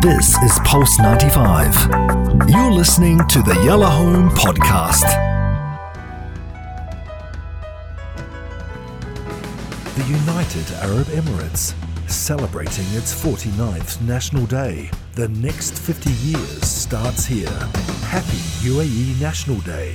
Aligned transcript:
This 0.00 0.38
is 0.42 0.58
Pulse 0.64 0.98
95. 0.98 2.48
You're 2.48 2.72
listening 2.72 3.18
to 3.28 3.42
the 3.42 3.60
Yalla 3.66 3.86
Home 3.86 4.30
Podcast. 4.30 5.04
The 9.96 10.04
United 10.04 10.72
Arab 10.76 11.06
Emirates, 11.08 11.74
celebrating 12.08 12.86
its 12.96 13.12
49th 13.12 14.00
National 14.00 14.46
Day. 14.46 14.90
The 15.16 15.28
next 15.28 15.78
50 15.78 16.10
years 16.10 16.62
starts 16.62 17.26
here. 17.26 17.50
Happy 18.06 18.38
UAE 18.66 19.20
National 19.20 19.58
Day. 19.60 19.94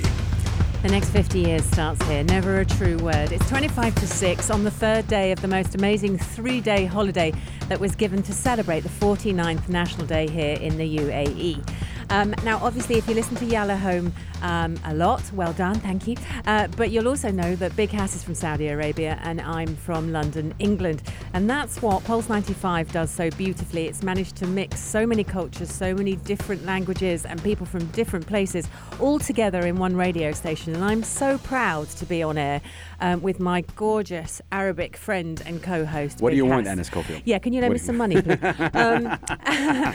The 0.82 0.88
next 0.92 1.10
50 1.10 1.40
years 1.40 1.64
starts 1.64 2.00
here. 2.06 2.22
Never 2.22 2.60
a 2.60 2.64
true 2.64 2.96
word. 2.98 3.32
It's 3.32 3.48
25 3.48 3.94
to 3.96 4.06
6 4.06 4.50
on 4.50 4.62
the 4.62 4.70
third 4.70 5.08
day 5.08 5.32
of 5.32 5.40
the 5.40 5.48
most 5.48 5.74
amazing 5.74 6.18
three 6.18 6.60
day 6.60 6.84
holiday 6.84 7.32
that 7.68 7.80
was 7.80 7.96
given 7.96 8.22
to 8.22 8.32
celebrate 8.32 8.80
the 8.80 8.88
49th 8.88 9.68
National 9.68 10.06
Day 10.06 10.28
here 10.28 10.56
in 10.60 10.76
the 10.76 10.98
UAE. 10.98 11.66
Um, 12.10 12.34
now, 12.44 12.58
obviously, 12.62 12.96
if 12.96 13.08
you 13.08 13.14
listen 13.14 13.36
to 13.36 13.44
Yalla 13.44 13.76
Home 13.76 14.12
um, 14.42 14.78
a 14.84 14.94
lot, 14.94 15.22
well 15.32 15.52
done, 15.52 15.74
thank 15.80 16.06
you. 16.06 16.16
Uh, 16.46 16.68
but 16.76 16.90
you'll 16.90 17.08
also 17.08 17.30
know 17.30 17.56
that 17.56 17.74
Big 17.74 17.90
Hass 17.90 18.14
is 18.14 18.22
from 18.22 18.34
Saudi 18.34 18.68
Arabia 18.68 19.18
and 19.22 19.40
I'm 19.40 19.74
from 19.76 20.12
London, 20.12 20.54
England. 20.58 21.02
And 21.32 21.48
that's 21.48 21.82
what 21.82 22.04
Pulse 22.04 22.28
95 22.28 22.92
does 22.92 23.10
so 23.10 23.30
beautifully. 23.30 23.86
It's 23.86 24.02
managed 24.02 24.36
to 24.36 24.46
mix 24.46 24.80
so 24.80 25.06
many 25.06 25.24
cultures, 25.24 25.72
so 25.72 25.94
many 25.94 26.16
different 26.16 26.64
languages, 26.64 27.26
and 27.26 27.42
people 27.42 27.66
from 27.66 27.84
different 27.86 28.26
places 28.26 28.68
all 29.00 29.18
together 29.18 29.66
in 29.66 29.76
one 29.76 29.96
radio 29.96 30.32
station. 30.32 30.74
And 30.74 30.84
I'm 30.84 31.02
so 31.02 31.38
proud 31.38 31.88
to 31.90 32.06
be 32.06 32.22
on 32.22 32.38
air 32.38 32.60
um, 33.00 33.22
with 33.22 33.40
my 33.40 33.62
gorgeous 33.76 34.40
Arabic 34.52 34.96
friend 34.96 35.42
and 35.46 35.62
co 35.62 35.84
host. 35.84 36.20
What 36.20 36.30
Big 36.30 36.34
do 36.34 36.36
you 36.38 36.46
want, 36.46 36.66
Hass. 36.66 36.90
Anis 36.92 37.22
Yeah, 37.24 37.38
can 37.38 37.52
you 37.52 37.60
lend 37.60 37.72
What 37.72 37.80
me 37.80 37.86
some 37.86 37.96
money, 37.96 38.22
please? 38.22 38.38
um, 38.74 39.18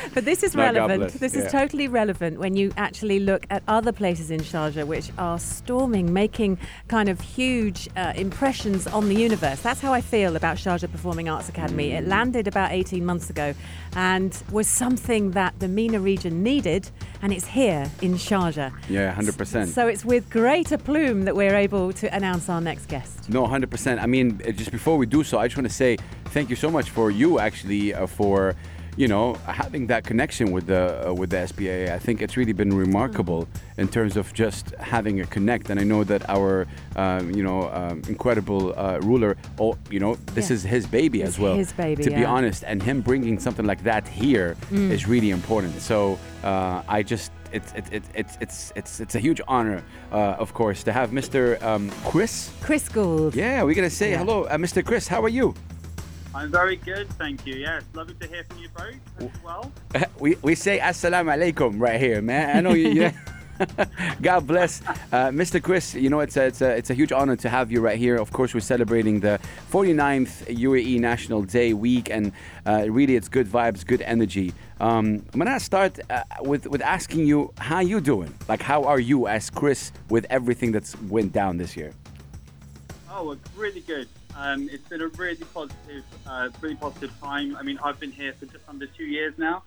but 0.14 0.26
this 0.26 0.44
is 0.44 0.56
relevant. 0.56 1.14
This 1.14 1.34
Yeah. 1.34 1.42
is 1.42 1.52
totally 1.52 1.88
relevant 1.88 2.40
when 2.40 2.56
you 2.56 2.72
actually 2.78 3.20
look 3.20 3.46
at 3.50 3.64
other 3.68 3.92
places 3.92 4.32
in 4.32 4.42
Sharjah 4.42 4.86
which 4.86 5.12
are 5.18 5.40
storming, 5.40 6.14
making 6.14 6.58
kind 6.88 7.10
of 7.10 7.20
huge 7.20 7.90
uh, 7.96 8.14
impressions 8.16 8.88
on 8.88 9.10
the 9.10 9.16
universe. 9.16 9.62
That's 9.62 9.82
how 9.82 9.94
I 9.94 10.02
feel 10.02 10.36
about 10.36 10.58
Sharjah 10.58 10.92
Performing 10.92 11.30
Arts 11.30 11.50
Academy. 11.50 11.92
It 11.92 12.08
landed 12.08 12.48
about 12.48 12.72
18 12.72 13.06
months 13.06 13.30
ago 13.30 13.54
and 13.96 14.42
was 14.52 14.68
something 14.68 15.32
that 15.32 15.60
the 15.60 15.68
MENA 15.68 16.00
region 16.00 16.44
needed, 16.44 16.90
and 17.22 17.34
it's 17.34 17.46
here 17.48 17.90
in 18.02 18.14
Sharjah. 18.14 18.72
Yeah, 18.90 19.14
100%. 19.16 19.68
So 19.68 19.88
it's 19.88 20.06
with 20.06 20.30
greater 20.30 20.78
plume 20.78 21.26
that 21.26 21.36
we're 21.36 21.56
able 21.56 21.92
to 21.94 22.14
announce 22.16 22.50
our 22.50 22.62
next 22.62 22.88
guest. 22.92 23.30
No, 23.30 23.42
100%. 23.48 24.00
I 24.06 24.08
mean, 24.16 24.28
uh, 24.48 24.52
just 24.62 24.72
before 24.80 24.96
we 25.02 25.06
do 25.18 25.24
so, 25.30 25.34
I 25.42 25.48
just 25.48 25.58
want 25.60 25.70
to 25.74 25.78
say 25.84 25.92
thank 26.36 26.50
you 26.52 26.58
so 26.66 26.70
much 26.78 26.88
for 26.98 27.06
you 27.22 27.30
actually 27.48 27.86
uh, 27.94 28.06
for 28.20 28.56
you 28.98 29.08
know 29.14 29.26
having 29.62 29.84
that 29.88 30.04
connection 30.12 30.46
with 30.56 30.66
the 30.74 30.84
uh, 30.84 31.14
with 31.20 31.30
the 31.34 31.40
SPA. 31.52 31.78
I 31.98 32.00
think 32.06 32.16
it's 32.24 32.36
really 32.40 32.52
been 32.62 32.74
remarkable 32.86 33.42
in 33.78 33.88
terms 33.88 34.14
of 34.22 34.26
just 34.44 34.66
having 34.96 35.16
a 35.22 35.26
connect. 35.36 35.70
And 35.72 35.78
I 35.84 35.86
know 35.92 36.02
that 36.12 36.22
our 36.38 36.68
um, 37.04 37.24
you 37.38 37.44
know 37.48 37.60
um, 37.80 37.98
incredible 38.16 38.62
uh, 38.78 39.00
ruler, 39.10 39.32
oh, 39.64 39.74
you 39.96 40.02
know, 40.04 40.14
this 40.36 40.48
Yeah. 40.50 40.56
is 40.56 40.62
his 40.76 40.86
baby 41.00 41.20
It's 41.22 41.30
as 41.36 41.40
well. 41.44 41.56
his 41.64 41.72
baby, 41.84 42.04
to 42.04 42.10
be 42.10 42.22
yeah. 42.22 42.26
Mm. 42.32 42.38
honest, 42.38 42.62
and 42.70 42.78
him 42.90 42.98
bringing 43.10 43.40
something 43.40 43.66
like 43.72 43.82
that 43.92 44.04
here 44.24 44.50
is 44.96 45.02
really 45.14 45.30
important. 45.40 45.74
So 45.82 45.98
uh, 46.44 46.98
I 46.98 47.02
just. 47.14 47.32
It's, 47.52 47.74
it's, 47.74 47.90
it's, 47.92 48.10
it's, 48.16 48.38
it's, 48.40 48.74
it's, 48.76 49.00
it's 49.00 49.16
a 49.16 49.20
huge 49.20 49.42
honor, 49.48 49.84
uh, 50.12 50.16
of 50.40 50.54
course, 50.54 50.84
to 50.84 50.92
have 50.94 51.12
Mr. 51.12 51.62
Um, 51.62 51.90
Chris 52.06 52.52
Chris 52.62 52.88
Gould. 52.90 53.36
yeah, 53.36 53.64
we're 53.64 53.76
gonna 53.76 53.90
say 53.90 54.12
Yeah. 54.12 54.20
hello, 54.20 54.44
uh, 54.46 54.58
Mr. 54.58 54.86
Chris. 54.86 55.08
How 55.08 55.22
are 55.24 55.30
you? 55.30 55.54
I'm 56.34 56.50
very 56.50 56.78
good, 56.78 57.10
thank 57.20 57.46
you. 57.46 57.56
Yes, 57.56 57.84
lovely 57.94 58.16
to 58.22 58.28
hear 58.28 58.46
from 58.46 58.60
you 58.60 58.70
both 58.70 58.96
as 59.20 59.44
well. 59.44 59.72
we 60.20 60.38
we 60.42 60.56
say 60.56 60.80
assalamu 60.80 61.30
alaikum 61.36 61.80
right 61.80 62.00
here, 62.00 62.22
man. 62.22 62.56
I 62.58 62.62
know 62.62 62.74
you. 62.74 62.90
you 62.90 63.12
God 64.22 64.48
bless, 64.48 64.82
uh, 65.12 65.30
Mr. 65.30 65.62
Chris. 65.62 65.94
You 65.94 66.10
know 66.10 66.20
it's 66.20 66.38
a, 66.38 66.46
it's 66.46 66.62
a 66.62 66.70
it's 66.72 66.90
a 66.90 66.94
huge 66.94 67.12
honor 67.12 67.36
to 67.38 67.50
have 67.50 67.72
you 67.72 67.82
right 67.82 67.98
here. 67.98 68.16
Of 68.16 68.32
course, 68.32 68.54
we're 68.54 68.62
celebrating 68.62 69.20
the 69.20 69.40
49th 69.72 70.48
UAE 70.56 71.00
National 71.00 71.44
Day 71.44 71.74
week, 71.74 72.10
and 72.10 72.32
uh, 72.66 72.86
really 72.90 73.16
it's 73.16 73.28
good 73.28 73.48
vibes, 73.48 73.86
good 73.86 74.02
energy. 74.02 74.54
Um, 74.80 75.24
I'm 75.34 75.40
gonna 75.40 75.60
start 75.60 76.00
uh, 76.10 76.24
with 76.42 76.68
with 76.68 76.82
asking 76.82 77.28
you 77.28 77.54
how 77.58 77.80
you 77.80 78.02
doing. 78.02 78.34
Like, 78.48 78.62
how 78.62 78.84
are 78.84 79.00
you 79.00 79.28
as 79.28 79.50
Chris 79.50 79.92
with 80.10 80.26
everything 80.30 80.72
that's 80.72 81.00
went 81.04 81.34
down 81.34 81.58
this 81.58 81.78
year? 81.78 81.94
Oh, 83.10 83.38
really 83.56 83.82
good. 83.82 84.08
Um, 84.36 84.70
it's 84.72 84.88
been 84.88 85.02
a 85.02 85.08
really 85.08 85.36
positive, 85.54 86.04
uh, 86.26 86.50
really 86.62 86.76
positive 86.76 87.12
time. 87.20 87.56
I 87.58 87.64
mean, 87.64 87.78
I've 87.84 88.00
been 88.00 88.12
here 88.12 88.34
for 88.34 88.46
just 88.46 88.68
under 88.68 88.88
two 88.88 89.04
years 89.04 89.34
now, 89.38 89.64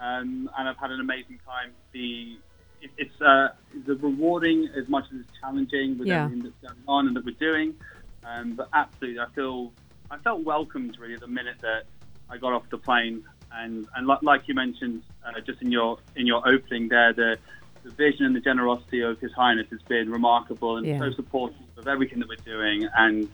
um, 0.00 0.50
and 0.56 0.68
I've 0.68 0.78
had 0.78 0.90
an 0.90 1.00
amazing 1.00 1.38
time. 1.46 1.72
The 1.92 2.38
it, 2.80 2.90
it's 2.96 3.20
uh, 3.20 3.48
the 3.86 3.96
rewarding 3.96 4.68
as 4.76 4.88
much 4.88 5.04
as 5.12 5.20
it's 5.20 5.32
challenging 5.40 5.98
with 5.98 6.08
Yeah. 6.08 6.24
everything 6.24 6.44
that's 6.44 6.72
going 6.72 6.82
on 6.86 7.06
and 7.06 7.16
that 7.16 7.24
we're 7.24 7.32
doing. 7.32 7.74
Um, 8.24 8.54
but 8.54 8.68
absolutely, 8.72 9.20
I 9.20 9.26
feel 9.34 9.72
I 10.10 10.18
felt 10.18 10.42
welcomed 10.44 10.96
really 10.98 11.16
the 11.16 11.26
minute 11.28 11.56
that 11.60 11.84
I 12.30 12.36
got 12.36 12.52
off 12.52 12.68
the 12.70 12.78
plane, 12.78 13.24
and 13.52 13.86
and 13.96 14.06
like, 14.06 14.22
like 14.22 14.42
you 14.48 14.54
mentioned 14.54 15.02
uh, 15.24 15.40
just 15.40 15.62
in 15.62 15.70
your 15.72 15.98
in 16.16 16.26
your 16.26 16.46
opening 16.48 16.88
there, 16.88 17.12
the 17.12 17.38
the 17.84 17.90
vision 17.90 18.26
and 18.26 18.34
the 18.34 18.40
generosity 18.40 19.00
of 19.02 19.18
His 19.20 19.32
Highness 19.32 19.68
has 19.70 19.80
been 19.82 20.10
remarkable 20.10 20.76
and 20.76 20.86
Yeah. 20.86 20.98
so 20.98 21.12
supportive 21.12 21.56
of 21.76 21.86
everything 21.86 22.18
that 22.18 22.28
we're 22.28 22.36
doing. 22.44 22.88
And 22.96 23.28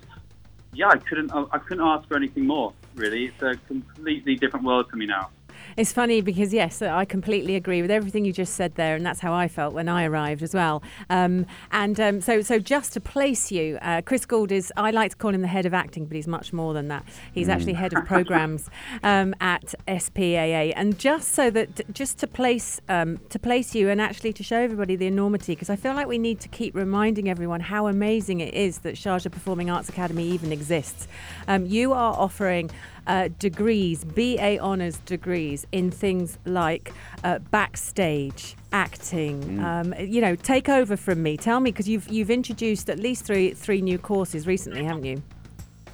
yeah, 0.74 0.88
I 0.88 0.98
couldn't 0.98 1.32
I 1.34 1.58
couldn't 1.58 1.84
ask 1.84 2.06
for 2.08 2.16
anything 2.16 2.46
more. 2.46 2.72
Really, 2.94 3.26
it's 3.26 3.42
a 3.42 3.54
completely 3.66 4.36
different 4.36 4.64
world 4.66 4.88
for 4.90 4.96
me 4.96 5.06
now. 5.06 5.30
It's 5.76 5.92
funny 5.92 6.20
because 6.20 6.52
yes, 6.52 6.82
I 6.82 7.04
completely 7.04 7.56
agree 7.56 7.82
with 7.82 7.90
everything 7.90 8.24
you 8.24 8.32
just 8.32 8.54
said 8.54 8.74
there, 8.76 8.94
and 8.94 9.04
that's 9.04 9.20
how 9.20 9.32
I 9.32 9.48
felt 9.48 9.74
when 9.74 9.88
I 9.88 10.04
arrived 10.04 10.42
as 10.42 10.54
well. 10.54 10.82
Um, 11.10 11.46
and 11.72 11.98
um, 12.00 12.20
so, 12.20 12.42
so 12.42 12.58
just 12.58 12.92
to 12.94 13.00
place 13.00 13.50
you, 13.50 13.78
uh, 13.82 14.02
Chris 14.02 14.24
Gould 14.26 14.52
is 14.52 14.72
I 14.76 14.90
like 14.90 15.12
to 15.12 15.16
call 15.16 15.34
him 15.34 15.42
the 15.42 15.48
head 15.48 15.66
of 15.66 15.74
acting, 15.74 16.06
but 16.06 16.14
he's 16.14 16.28
much 16.28 16.52
more 16.52 16.74
than 16.74 16.88
that. 16.88 17.04
He's 17.32 17.48
actually 17.48 17.74
head 17.74 17.92
of 17.92 18.04
programs 18.04 18.70
um, 19.02 19.34
at 19.40 19.74
SPAA, 19.88 20.72
and 20.76 20.98
just 20.98 21.32
so 21.32 21.50
that 21.50 21.92
just 21.92 22.18
to 22.18 22.26
place 22.26 22.80
um, 22.88 23.20
to 23.30 23.38
place 23.38 23.74
you 23.74 23.88
and 23.88 24.00
actually 24.00 24.32
to 24.34 24.42
show 24.42 24.58
everybody 24.58 24.96
the 24.96 25.06
enormity, 25.06 25.54
because 25.54 25.70
I 25.70 25.76
feel 25.76 25.94
like 25.94 26.06
we 26.06 26.18
need 26.18 26.40
to 26.40 26.48
keep 26.48 26.74
reminding 26.74 27.28
everyone 27.28 27.60
how 27.60 27.86
amazing 27.86 28.40
it 28.40 28.54
is 28.54 28.78
that 28.78 28.94
Sharjah 28.94 29.30
Performing 29.30 29.70
Arts 29.70 29.88
Academy 29.88 30.28
even 30.28 30.52
exists. 30.52 31.08
Um, 31.48 31.66
you 31.66 31.92
are 31.92 32.14
offering 32.14 32.70
uh, 33.06 33.28
degrees, 33.38 34.04
BA 34.04 34.58
honours 34.58 34.98
degrees 34.98 35.66
in 35.72 35.90
things 35.90 36.38
like 36.44 36.92
uh, 37.22 37.38
backstage, 37.50 38.56
acting. 38.72 39.62
Um, 39.62 39.94
you 39.98 40.20
know, 40.20 40.34
take 40.36 40.68
over 40.68 40.96
from 40.96 41.22
me. 41.22 41.36
Tell 41.36 41.60
me 41.60 41.70
because 41.70 41.88
you've 41.88 42.08
you've 42.08 42.30
introduced 42.30 42.88
at 42.90 42.98
least 42.98 43.24
three 43.24 43.52
three 43.52 43.80
new 43.82 43.98
courses 43.98 44.46
recently, 44.46 44.84
haven't 44.84 45.04
you? 45.04 45.22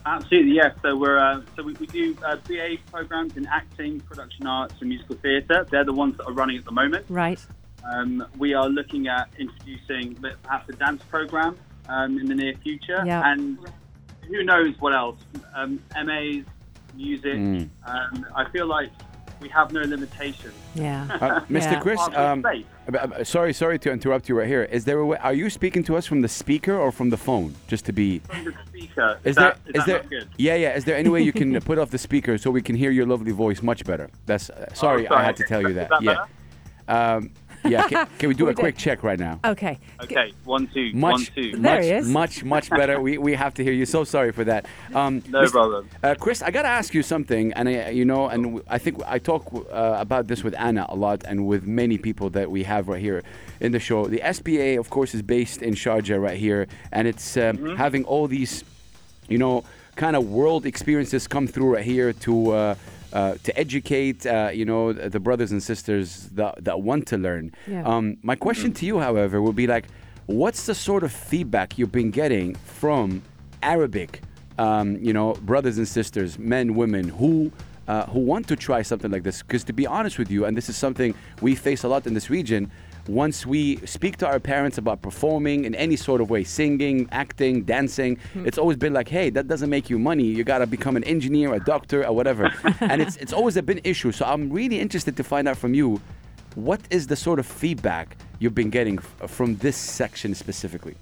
Absolutely, 0.06 0.52
yes. 0.52 0.74
So 0.82 0.96
we're 0.96 1.18
uh, 1.18 1.42
so 1.56 1.62
we, 1.62 1.74
we 1.74 1.86
do 1.86 2.16
uh, 2.24 2.36
BA 2.48 2.76
programs 2.90 3.36
in 3.36 3.46
acting, 3.46 4.00
production 4.00 4.46
arts, 4.46 4.74
and 4.80 4.88
musical 4.88 5.16
theatre. 5.16 5.66
They're 5.70 5.84
the 5.84 5.92
ones 5.92 6.16
that 6.16 6.26
are 6.26 6.32
running 6.32 6.56
at 6.56 6.64
the 6.64 6.72
moment. 6.72 7.04
Right. 7.08 7.38
Um, 7.92 8.26
we 8.38 8.54
are 8.54 8.68
looking 8.68 9.08
at 9.08 9.30
introducing 9.38 10.14
perhaps 10.42 10.68
a 10.68 10.72
dance 10.72 11.02
program 11.04 11.56
um, 11.88 12.18
in 12.18 12.26
the 12.26 12.34
near 12.34 12.54
future, 12.56 13.02
Yeah. 13.06 13.30
and 13.30 13.58
who 14.28 14.42
knows 14.44 14.74
what 14.80 14.94
else? 14.94 15.18
Um, 15.54 15.82
MAs, 16.04 16.44
music. 16.94 17.34
Mm. 17.34 17.68
Um, 17.86 18.26
I 18.34 18.48
feel 18.50 18.66
like 18.66 18.90
we 19.40 19.48
have 19.48 19.72
no 19.72 19.80
limitations. 19.82 20.54
Yeah. 20.74 21.06
Uh, 21.20 21.40
Mr. 21.50 21.72
Yeah. 21.72 21.80
Chris, 21.80 22.00
um, 22.14 22.42
space. 22.42 23.28
sorry, 23.28 23.52
sorry 23.52 23.78
to 23.78 23.90
interrupt 23.90 24.28
you 24.28 24.38
right 24.38 24.46
here. 24.48 24.62
Is 24.64 24.84
there 24.84 24.98
a 24.98 25.06
way? 25.06 25.18
Are 25.18 25.34
you 25.34 25.50
speaking 25.50 25.82
to 25.84 25.96
us 25.96 26.06
from 26.06 26.22
the 26.22 26.28
speaker 26.28 26.76
or 26.76 26.90
from 26.90 27.10
the 27.10 27.16
phone? 27.16 27.54
Just 27.68 27.84
to 27.86 27.92
be. 27.92 28.20
From 28.20 28.44
the 28.44 28.54
speaker. 28.66 29.18
Is 29.24 29.36
that, 29.36 29.58
there? 29.64 29.74
is 29.74 29.80
Is 29.80 29.84
that 29.84 29.86
there? 29.86 29.98
not 30.02 30.10
good? 30.10 30.28
Yeah, 30.38 30.54
yeah. 30.54 30.76
Is 30.76 30.84
there 30.84 30.96
any 30.96 31.08
way 31.08 31.22
you 31.22 31.32
can 31.32 31.60
put 31.70 31.78
off 31.78 31.90
the 31.90 31.98
speaker 31.98 32.38
so 32.38 32.50
we 32.50 32.62
can 32.62 32.74
hear 32.74 32.90
your 32.90 33.06
lovely 33.06 33.32
voice 33.32 33.62
much 33.62 33.84
better? 33.84 34.08
That's. 34.26 34.50
Uh, 34.50 34.72
sorry, 34.74 35.06
I 35.06 35.10
sorry. 35.10 35.24
had 35.24 35.36
to 35.36 35.44
tell 35.44 35.62
you 35.62 35.74
that. 35.74 35.90
that 35.90 36.02
yeah. 36.02 36.26
Um, 36.88 37.30
yeah. 37.64 37.86
Can, 37.88 38.08
can 38.18 38.28
we 38.28 38.34
do 38.34 38.46
We 38.46 38.52
a 38.52 38.54
quick 38.54 38.76
check 38.76 39.02
right 39.02 39.18
now? 39.18 39.40
Okay. 39.44 39.78
Okay, 40.02 40.32
one, 40.44 40.66
two, 40.68 40.90
one, 40.92 41.12
Much, 41.12 41.34
two. 41.34 41.52
There 41.52 41.76
much, 41.76 41.84
he 41.84 41.90
is. 41.90 42.08
much, 42.08 42.44
much 42.44 42.70
better. 42.70 43.00
we, 43.00 43.18
we 43.18 43.34
have 43.34 43.54
to 43.54 43.64
hear 43.64 43.72
you. 43.72 43.86
So 43.86 44.04
sorry 44.04 44.32
for 44.32 44.44
that. 44.44 44.66
Um, 44.94 45.22
No 45.28 45.42
Mr. 45.42 45.50
problem. 45.50 45.88
Uh, 46.02 46.14
Chris, 46.18 46.42
I 46.42 46.50
gotta 46.50 46.68
ask 46.68 46.94
you 46.94 47.02
something, 47.02 47.52
and 47.52 47.68
I, 47.68 47.90
you 47.90 48.04
know, 48.04 48.28
and 48.28 48.62
I 48.68 48.78
think 48.78 49.02
I 49.06 49.18
talk 49.18 49.46
uh, 49.52 49.96
about 49.98 50.26
this 50.26 50.42
with 50.42 50.54
Anna 50.58 50.86
a 50.88 50.96
lot, 50.96 51.24
and 51.24 51.46
with 51.46 51.64
many 51.64 51.98
people 51.98 52.30
that 52.30 52.50
we 52.50 52.62
have 52.64 52.88
right 52.88 53.00
here 53.00 53.22
in 53.60 53.72
the 53.72 53.78
show. 53.78 54.06
The 54.06 54.22
SPA, 54.32 54.78
of 54.78 54.90
course, 54.90 55.14
is 55.14 55.22
based 55.22 55.62
in 55.62 55.74
Sharjah 55.74 56.20
right 56.20 56.38
here, 56.38 56.66
and 56.92 57.06
it's 57.06 57.36
um, 57.36 57.76
having 57.76 58.04
all 58.04 58.26
these, 58.26 58.64
you 59.28 59.38
know, 59.38 59.64
kind 59.96 60.16
of 60.16 60.30
world 60.30 60.64
experiences 60.66 61.26
come 61.26 61.46
through 61.46 61.74
right 61.74 61.84
here 61.84 62.12
to. 62.12 62.50
Uh, 62.52 62.74
uh, 63.12 63.34
to 63.42 63.58
educate, 63.58 64.26
uh, 64.26 64.50
you 64.52 64.64
know, 64.64 64.92
the 64.92 65.20
brothers 65.20 65.52
and 65.52 65.62
sisters 65.62 66.28
that, 66.32 66.64
that 66.64 66.82
want 66.82 67.06
to 67.08 67.16
learn. 67.16 67.52
Yeah. 67.66 67.82
Um, 67.84 68.16
my 68.22 68.36
question 68.36 68.72
to 68.74 68.86
you, 68.86 68.98
however, 68.98 69.40
would 69.42 69.56
be 69.56 69.66
like, 69.66 69.86
what's 70.26 70.66
the 70.66 70.74
sort 70.74 71.02
of 71.02 71.12
feedback 71.12 71.78
you've 71.78 71.92
been 71.92 72.10
getting 72.10 72.54
from 72.54 73.22
Arabic, 73.62 74.22
um, 74.58 74.96
you 74.96 75.12
know, 75.12 75.34
brothers 75.34 75.78
and 75.78 75.88
sisters, 75.88 76.38
men, 76.38 76.74
women, 76.74 77.08
who 77.08 77.50
uh, 77.88 78.06
who 78.06 78.20
want 78.20 78.46
to 78.46 78.54
try 78.54 78.82
something 78.82 79.10
like 79.10 79.24
this. 79.24 79.42
Because 79.42 79.64
to 79.64 79.72
be 79.72 79.86
honest 79.86 80.16
with 80.16 80.30
you, 80.30 80.44
and 80.44 80.56
this 80.56 80.68
is 80.68 80.76
something 80.76 81.12
we 81.40 81.56
face 81.56 81.82
a 81.82 81.88
lot 81.88 82.06
in 82.06 82.14
this 82.14 82.30
region, 82.30 82.70
once 83.10 83.44
we 83.44 83.76
speak 83.86 84.16
to 84.18 84.26
our 84.26 84.38
parents 84.38 84.78
about 84.78 85.02
performing 85.02 85.64
in 85.64 85.74
any 85.74 85.96
sort 85.96 86.20
of 86.20 86.30
way, 86.30 86.44
singing, 86.44 87.08
acting, 87.10 87.62
dancing, 87.64 88.16
hmm. 88.32 88.46
it's 88.46 88.58
always 88.58 88.76
been 88.76 88.92
like, 88.92 89.08
hey, 89.08 89.30
that 89.30 89.48
doesn't 89.48 89.70
make 89.70 89.90
you 89.90 89.98
money. 89.98 90.24
You 90.24 90.44
gotta 90.44 90.66
become 90.66 90.96
an 90.96 91.04
engineer, 91.04 91.52
a 91.54 91.60
doctor, 91.60 92.06
or 92.06 92.14
whatever. 92.14 92.52
and 92.80 93.02
it's 93.02 93.16
it's 93.16 93.32
always 93.32 93.56
a 93.56 93.62
big 93.62 93.80
issue. 93.84 94.12
So 94.12 94.24
I'm 94.24 94.50
really 94.50 94.78
interested 94.78 95.16
to 95.16 95.24
find 95.24 95.48
out 95.48 95.58
from 95.58 95.74
you, 95.74 96.00
what 96.54 96.80
is 96.90 97.06
the 97.06 97.16
sort 97.16 97.38
of 97.38 97.46
feedback 97.46 98.16
you've 98.38 98.54
been 98.54 98.70
getting 98.70 98.98
f- 98.98 99.30
from 99.30 99.56
this 99.56 99.76
section 99.76 100.34
specifically? 100.34 100.96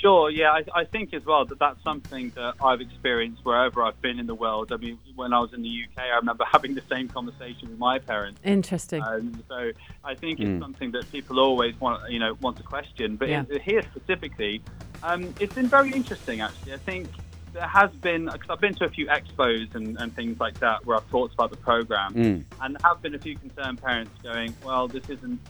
Sure, 0.00 0.30
yeah, 0.30 0.50
I, 0.50 0.64
I 0.74 0.84
think 0.84 1.12
as 1.12 1.24
well 1.26 1.44
that 1.44 1.58
that's 1.58 1.82
something 1.82 2.30
that 2.34 2.54
I've 2.64 2.80
experienced 2.80 3.44
wherever 3.44 3.82
I've 3.82 4.00
been 4.00 4.18
in 4.18 4.26
the 4.26 4.34
world. 4.34 4.72
I 4.72 4.76
mean, 4.78 4.98
when 5.14 5.34
I 5.34 5.40
was 5.40 5.52
in 5.52 5.60
the 5.62 5.68
UK, 5.68 6.02
I 6.04 6.16
remember 6.16 6.44
having 6.50 6.74
the 6.74 6.82
same 6.88 7.08
conversation 7.08 7.68
with 7.68 7.78
my 7.78 7.98
parents. 7.98 8.40
Interesting. 8.42 9.02
Um, 9.02 9.44
so 9.48 9.72
I 10.02 10.14
think 10.14 10.40
it's 10.40 10.60
something 10.62 10.92
that 10.92 11.10
people 11.12 11.38
always 11.38 11.78
want, 11.80 12.10
you 12.10 12.18
know, 12.18 12.34
want 12.40 12.56
to 12.56 12.62
question. 12.62 13.16
But 13.16 13.28
Yeah. 13.28 13.44
in, 13.50 13.60
here 13.60 13.82
specifically, 13.82 14.62
um, 15.02 15.34
it's 15.38 15.54
been 15.54 15.68
very 15.68 15.90
interesting. 15.92 16.40
Actually, 16.40 16.72
I 16.74 16.78
think 16.78 17.08
there 17.52 17.66
has 17.66 17.90
been 17.90 18.24
because 18.26 18.48
I've 18.48 18.60
been 18.60 18.74
to 18.76 18.84
a 18.84 18.90
few 18.90 19.06
expos 19.08 19.74
and, 19.74 19.98
and 20.00 20.14
things 20.16 20.40
like 20.40 20.58
that 20.60 20.86
where 20.86 20.96
I've 20.96 21.10
talked 21.10 21.34
about 21.34 21.50
the 21.50 21.56
program, 21.58 22.14
Mm. 22.14 22.44
and 22.62 22.74
there 22.76 22.80
have 22.88 23.02
been 23.02 23.14
a 23.14 23.18
few 23.18 23.36
concerned 23.36 23.82
parents 23.82 24.12
going, 24.22 24.54
"Well, 24.64 24.88
this 24.88 25.08
isn't 25.10 25.40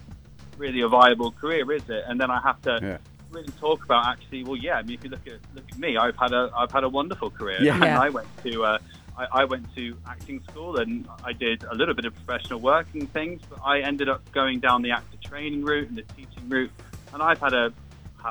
really 0.57 0.81
a 0.81 0.87
viable 0.87 1.31
career, 1.31 1.71
is 1.71 1.87
it?" 1.89 2.03
And 2.07 2.19
then 2.19 2.29
I 2.31 2.41
have 2.41 2.61
to. 2.63 2.79
Yeah. 2.81 2.97
Really 3.31 3.51
talk 3.59 3.83
about 3.85 4.05
actually. 4.07 4.43
Well, 4.43 4.57
yeah. 4.57 4.75
I 4.75 4.81
mean, 4.83 4.97
if 4.97 5.03
you 5.03 5.09
look 5.09 5.25
at 5.25 5.39
look 5.55 5.63
at 5.71 5.77
me, 5.79 5.97
I've 5.97 6.17
had 6.17 6.33
a 6.33 6.51
I've 6.55 6.71
had 6.71 6.83
a 6.83 6.89
wonderful 6.89 7.29
career. 7.29 7.61
Yeah. 7.61 7.75
And 7.75 7.83
I 7.85 8.09
went 8.09 8.27
to 8.43 8.63
uh, 8.65 8.77
I, 9.17 9.27
I 9.41 9.45
went 9.45 9.73
to 9.75 9.95
acting 10.07 10.41
school 10.49 10.77
and 10.77 11.07
I 11.23 11.33
did 11.33 11.63
a 11.63 11.75
little 11.75 11.93
bit 11.93 12.05
of 12.05 12.13
professional 12.15 12.59
work 12.59 12.87
and 12.93 13.11
things, 13.13 13.41
but 13.49 13.59
I 13.63 13.79
ended 13.79 14.09
up 14.09 14.29
going 14.31 14.59
down 14.59 14.81
the 14.81 14.91
actor 14.91 15.17
training 15.23 15.63
route 15.63 15.87
and 15.89 15.97
the 15.97 16.03
teaching 16.03 16.49
route, 16.49 16.71
and 17.13 17.21
I've 17.21 17.39
had 17.39 17.53
a 17.53 17.73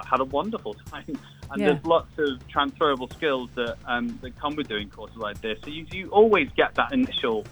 had 0.07 0.21
a 0.21 0.25
wonderful 0.25 0.75
time. 0.91 1.19
And 1.51 1.61
Yeah. 1.61 1.73
there's 1.73 1.85
lots 1.85 2.17
of 2.19 2.47
transferable 2.47 3.09
skills 3.09 3.51
that 3.57 3.77
um, 3.87 4.19
that 4.23 4.39
come 4.39 4.55
with 4.55 4.69
doing 4.69 4.89
courses 4.91 5.17
like 5.17 5.41
this. 5.41 5.59
So 5.65 5.71
you, 5.71 5.87
you 5.91 6.09
always 6.11 6.49
get 6.57 6.75
that 6.77 6.93
initial 6.93 7.45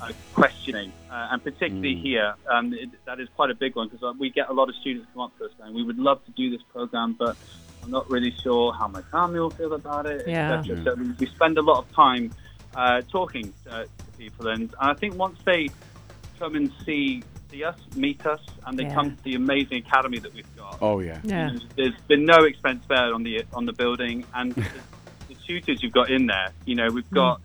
uh, 0.00 0.12
questioning, 0.34 0.92
uh, 1.10 1.28
and 1.32 1.42
particularly 1.42 1.94
here, 1.96 2.34
um, 2.50 2.72
it, 2.74 2.90
that 3.06 3.18
is 3.20 3.28
quite 3.36 3.50
a 3.50 3.54
big 3.54 3.74
one 3.76 3.88
because 3.88 4.16
we 4.18 4.30
get 4.30 4.48
a 4.48 4.52
lot 4.52 4.68
of 4.68 4.74
students 4.76 5.06
come 5.12 5.22
up 5.22 5.36
to 5.38 5.44
us 5.46 5.50
saying, 5.60 5.74
"We 5.74 5.82
would 5.82 5.98
love 5.98 6.24
to 6.26 6.30
do 6.32 6.50
this 6.50 6.62
program, 6.72 7.14
but 7.18 7.36
I'm 7.82 7.90
not 7.90 8.08
really 8.10 8.34
sure 8.42 8.72
how 8.72 8.88
my 8.88 9.02
family 9.02 9.40
will 9.40 9.50
feel 9.50 9.72
about 9.72 10.06
it." 10.06 10.26
Yeah. 10.28 10.58
etc. 10.58 10.82
So 10.84 10.94
we, 10.94 11.10
we 11.12 11.26
spend 11.26 11.56
a 11.58 11.62
lot 11.62 11.78
of 11.78 11.92
time 11.92 12.32
uh, 12.74 13.02
talking 13.10 13.52
uh, 13.70 13.84
to 13.84 13.88
people, 14.18 14.48
and 14.48 14.74
I 14.80 14.94
think 14.94 15.14
once 15.16 15.38
they 15.44 15.68
come 16.38 16.54
and 16.56 16.70
see 16.84 17.22
see 17.50 17.62
us, 17.64 17.78
meet 17.94 18.26
us, 18.26 18.40
and 18.66 18.76
they 18.78 18.82
Yeah. 18.84 18.94
come 18.94 19.16
to 19.16 19.22
the 19.22 19.34
amazing 19.36 19.78
academy 19.86 20.18
that 20.18 20.34
we've 20.34 20.56
got. 20.56 20.78
Oh 20.82 20.98
yeah. 20.98 21.20
yeah. 21.24 21.48
There's- 21.50 21.62
There's 21.76 22.00
been 22.08 22.24
no 22.26 22.44
expense 22.44 22.82
spared 22.84 23.12
on 23.14 23.22
the 23.22 23.44
on 23.54 23.64
the 23.66 23.72
building, 23.72 24.24
and 24.34 24.52
the, 24.54 24.64
the 25.28 25.34
tutors 25.46 25.82
you've 25.82 25.92
got 25.92 26.10
in 26.10 26.26
there. 26.26 26.50
You 26.66 26.74
know, 26.74 26.88
we've 26.90 27.10
got 27.10 27.40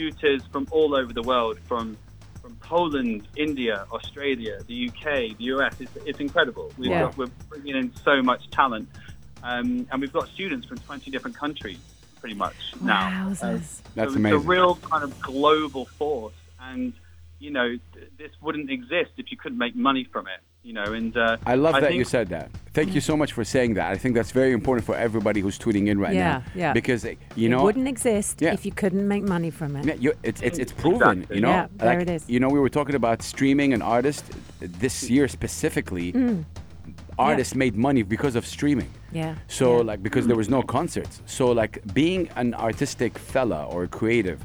tutors 0.00 0.42
from 0.52 0.68
all 0.70 0.94
over 0.94 1.12
the 1.12 1.22
world, 1.22 1.58
from 1.66 1.96
from 2.42 2.54
Poland, 2.56 3.26
India, 3.34 3.86
Australia, 3.90 4.60
the 4.68 4.88
UK, 4.88 5.36
the 5.36 5.44
US. 5.54 5.80
It's, 5.80 5.90
it's 6.04 6.20
incredible. 6.20 6.70
We've 6.78 6.90
Yeah. 6.92 7.00
got, 7.00 7.16
we're 7.18 7.26
bringing 7.48 7.74
in 7.74 7.92
so 8.04 8.22
much 8.22 8.48
talent, 8.50 8.88
um, 9.42 9.88
and 9.90 10.00
we've 10.00 10.12
got 10.12 10.28
students 10.28 10.64
from 10.68 10.78
20 10.78 11.10
different 11.10 11.36
countries, 11.36 11.80
pretty 12.20 12.36
much 12.36 12.54
now. 12.80 13.10
Wowzers. 13.10 13.42
Uh, 13.42 13.88
That's 13.96 14.12
so 14.14 14.20
It's 14.20 14.32
a 14.32 14.38
real 14.38 14.76
kind 14.76 15.02
of 15.02 15.20
global 15.20 15.86
force, 15.86 16.34
and 16.60 16.92
you 17.40 17.50
know, 17.50 17.68
th- 17.94 18.10
this 18.16 18.30
wouldn't 18.40 18.70
exist 18.70 19.10
if 19.16 19.32
you 19.32 19.36
couldn't 19.36 19.58
make 19.58 19.74
money 19.74 20.04
from 20.04 20.28
it. 20.28 20.38
You 20.66 20.72
know, 20.72 20.82
and 20.82 21.16
uh, 21.16 21.36
I 21.46 21.54
love 21.54 21.74
that 21.74 21.82
think- 21.90 21.94
you 21.98 22.02
said 22.04 22.28
that. 22.30 22.50
Thank 22.72 22.92
you 22.92 23.00
so 23.00 23.16
much 23.16 23.32
for 23.32 23.44
saying 23.44 23.74
that. 23.74 23.92
I 23.92 23.96
think 23.96 24.16
that's 24.16 24.32
very 24.32 24.52
important 24.52 24.84
for 24.84 24.96
everybody 24.96 25.40
who's 25.40 25.56
tuning 25.58 25.86
in 25.86 25.96
right 26.00 26.12
Yeah, 26.12 26.38
now. 26.38 26.42
yeah. 26.56 26.72
Because 26.72 27.04
uh, 27.04 27.14
you 27.36 27.48
know, 27.48 27.60
it 27.60 27.64
wouldn't 27.64 27.86
exist 27.86 28.42
Yeah. 28.42 28.52
if 28.52 28.66
you 28.66 28.72
couldn't 28.72 29.06
make 29.06 29.22
money 29.22 29.50
from 29.50 29.76
it. 29.76 29.84
Yeah, 29.86 29.94
you, 30.00 30.12
it's 30.24 30.42
it's 30.42 30.58
it's 30.58 30.72
proven. 30.72 31.18
Exactly. 31.18 31.36
You 31.36 31.42
know, 31.42 31.50
Yeah, 31.50 31.66
there 31.76 31.94
Like, 31.94 32.08
it 32.08 32.10
is. 32.16 32.28
You 32.28 32.40
know, 32.40 32.48
we 32.48 32.58
were 32.58 32.68
talking 32.68 32.96
about 32.96 33.22
streaming 33.22 33.72
and 33.74 33.80
artists 33.82 34.28
this 34.60 35.08
year 35.08 35.28
specifically. 35.28 36.12
Artists 37.16 37.54
made 37.54 37.76
money 37.76 38.02
because 38.02 38.34
of 38.34 38.44
streaming. 38.44 38.88
Mm. 38.88 39.20
Yeah. 39.20 39.34
So 39.46 39.76
yeah. 39.76 39.82
like 39.90 40.02
because 40.02 40.26
there 40.26 40.36
was 40.36 40.48
no 40.50 40.62
concerts. 40.62 41.22
So 41.26 41.52
like 41.52 41.74
being 41.94 42.28
an 42.34 42.54
artistic 42.54 43.18
fella 43.18 43.64
or 43.72 43.86
creative 43.86 44.38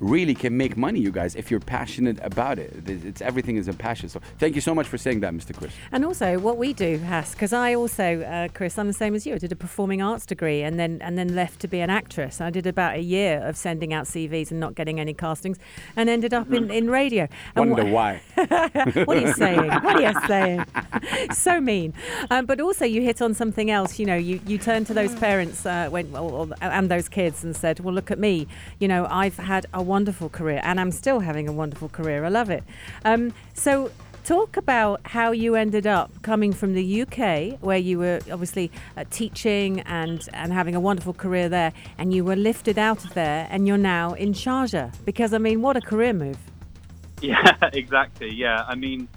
really 0.00 0.34
can 0.34 0.56
make 0.56 0.76
money, 0.76 1.00
you 1.00 1.10
guys, 1.10 1.34
if 1.36 1.50
you're 1.50 1.60
passionate 1.60 2.18
about 2.22 2.58
it. 2.58 2.88
It's, 2.88 3.20
everything 3.22 3.56
is 3.56 3.68
a 3.68 3.72
passion. 3.72 4.08
So 4.08 4.20
thank 4.38 4.54
you 4.54 4.60
so 4.60 4.74
much 4.74 4.86
for 4.86 4.98
saying 4.98 5.20
that, 5.20 5.32
Mr. 5.32 5.56
Chris. 5.56 5.72
And 5.92 6.04
also, 6.04 6.38
what 6.38 6.56
we 6.56 6.72
do, 6.72 6.98
Hass, 6.98 7.32
because 7.32 7.52
I 7.52 7.74
also, 7.74 8.22
uh, 8.22 8.48
Chris, 8.48 8.78
I'm 8.78 8.86
the 8.86 8.92
same 8.92 9.14
as 9.14 9.26
you. 9.26 9.34
I 9.34 9.38
did 9.38 9.52
a 9.52 9.56
performing 9.56 10.02
arts 10.02 10.26
degree, 10.26 10.62
and 10.62 10.78
then 10.78 10.98
and 11.02 11.16
then 11.18 11.34
left 11.34 11.60
to 11.60 11.68
be 11.68 11.80
an 11.80 11.90
actress. 11.90 12.40
I 12.40 12.50
did 12.50 12.66
about 12.66 12.96
a 12.96 13.00
year 13.00 13.40
of 13.46 13.56
sending 13.56 13.92
out 13.92 14.06
CVs 14.06 14.50
and 14.50 14.60
not 14.60 14.74
getting 14.74 15.00
any 15.00 15.14
castings, 15.14 15.58
and 15.96 16.08
ended 16.08 16.34
up 16.34 16.52
in, 16.52 16.70
in 16.70 16.90
radio. 16.90 17.28
And 17.54 17.70
Wonder 17.70 17.84
wha- 17.90 17.90
why. 17.90 18.22
what 19.04 19.16
are 19.16 19.20
you 19.20 19.32
saying? 19.32 19.68
What 19.68 19.96
are 19.96 20.02
you 20.02 20.20
saying? 20.26 20.64
so 21.32 21.60
mean. 21.60 21.94
Um, 22.30 22.46
but 22.46 22.60
also, 22.60 22.84
you 22.84 23.02
hit 23.02 23.22
on 23.22 23.34
something 23.34 23.70
else. 23.70 23.98
You 23.98 24.06
know, 24.06 24.16
you, 24.16 24.40
you 24.46 24.58
turned 24.58 24.86
to 24.88 24.94
those 24.94 25.14
parents 25.14 25.64
uh, 25.66 25.88
when, 25.90 26.14
or, 26.14 26.30
or- 26.30 26.48
and 26.60 26.90
those 26.90 27.08
kids 27.08 27.44
and 27.44 27.56
said, 27.56 27.80
"Well, 27.80 27.94
look 27.94 28.10
at 28.10 28.18
me. 28.18 28.46
You 28.78 28.88
know, 28.88 29.06
I've 29.10 29.36
had 29.36 29.66
a 29.72 29.82
wonderful 29.86 30.28
career, 30.28 30.60
and 30.62 30.80
I'm 30.80 30.90
still 30.90 31.20
having 31.20 31.48
a 31.48 31.52
wonderful 31.52 31.88
career. 31.88 32.24
I 32.24 32.28
love 32.28 32.50
it." 32.50 32.64
Um, 33.04 33.32
so. 33.54 33.90
Talk 34.24 34.56
about 34.56 35.02
how 35.04 35.30
you 35.30 35.54
ended 35.54 35.86
up 35.86 36.10
coming 36.22 36.52
from 36.52 36.74
the 36.74 37.02
UK, 37.02 37.60
where 37.60 37.78
you 37.78 38.00
were 38.00 38.18
obviously 38.32 38.72
uh, 38.96 39.04
teaching 39.08 39.78
and, 39.82 40.28
and 40.32 40.52
having 40.52 40.74
a 40.74 40.80
wonderful 40.80 41.14
career 41.14 41.48
there, 41.48 41.72
and 41.96 42.12
you 42.12 42.24
were 42.24 42.34
lifted 42.34 42.76
out 42.76 43.04
of 43.04 43.14
there, 43.14 43.46
and 43.52 43.68
you're 43.68 43.78
now 43.78 44.14
in 44.14 44.32
Sharjah. 44.32 44.92
Because 45.04 45.32
I 45.32 45.38
mean, 45.38 45.62
what 45.62 45.76
a 45.76 45.80
career 45.80 46.12
move! 46.12 46.38
Yeah, 47.22 47.52
exactly. 47.72 48.30
Yeah, 48.34 48.64
I 48.66 48.74
mean, 48.74 49.08